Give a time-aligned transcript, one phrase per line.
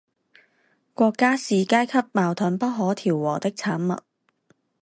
[0.95, 3.99] 国家是阶级矛盾不可调和的产物